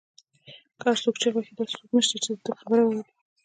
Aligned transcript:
که 0.75 0.81
هر 0.91 0.95
څو 1.03 1.09
چیغې 1.21 1.39
وهي 1.41 1.53
داسې 1.57 1.75
څوک 1.79 1.89
نشته، 1.95 2.17
چې 2.23 2.29
د 2.33 2.37
ده 2.45 2.51
خبره 2.61 2.81
واوري 2.83 3.11